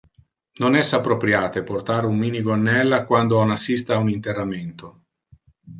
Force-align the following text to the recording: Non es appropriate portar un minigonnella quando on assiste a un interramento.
Non 0.63 0.77
es 0.79 0.93
appropriate 0.97 1.63
portar 1.67 1.99
un 2.09 2.17
minigonnella 2.23 3.03
quando 3.13 3.41
on 3.45 3.55
assiste 3.59 3.97
a 3.99 4.03
un 4.07 4.13
interramento. 4.19 4.95